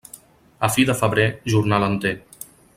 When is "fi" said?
0.77-0.85